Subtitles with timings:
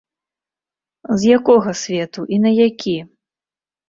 [1.23, 2.95] З якога свету і на які?